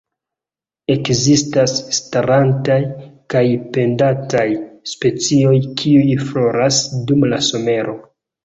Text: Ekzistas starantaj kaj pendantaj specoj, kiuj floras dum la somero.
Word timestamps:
Ekzistas 0.93 1.75
starantaj 1.97 2.79
kaj 3.35 3.43
pendantaj 3.77 4.47
specoj, 4.95 5.55
kiuj 5.83 6.19
floras 6.27 6.81
dum 7.13 7.31
la 7.35 7.45
somero. 7.51 7.97